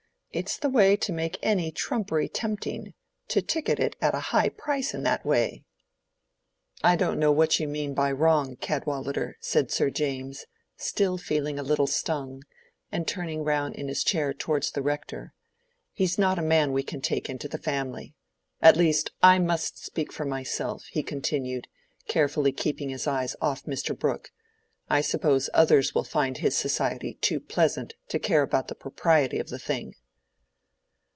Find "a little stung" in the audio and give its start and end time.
11.59-12.43